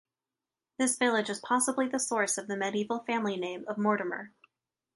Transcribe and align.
This 0.79 0.97
village 0.97 1.29
is 1.29 1.39
possibly 1.41 1.87
the 1.87 1.99
source 1.99 2.39
of 2.39 2.47
the 2.47 2.57
medieval 2.57 3.01
family 3.01 3.37
name 3.37 3.65
of 3.67 3.77
Mortimer. 3.77 4.33